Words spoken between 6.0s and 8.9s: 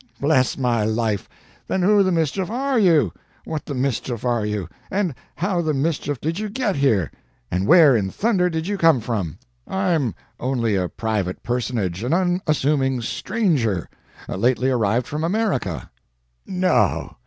did you get here? and where in thunder did you